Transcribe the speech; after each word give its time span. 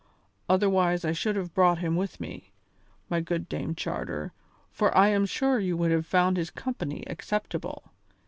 Otherwise 0.49 1.05
I 1.05 1.11
should 1.11 1.35
have 1.35 1.53
brought 1.53 1.77
him 1.77 1.95
with 1.95 2.19
me, 2.19 2.49
my 3.07 3.21
good 3.21 3.47
Dame 3.47 3.75
Charter, 3.75 4.33
for 4.71 4.97
I 4.97 5.09
am 5.09 5.27
sure 5.27 5.59
you 5.59 5.77
would 5.77 5.91
have 5.91 6.07
found 6.07 6.37
his 6.37 6.49
company 6.49 7.03
acceptable. 7.05 7.91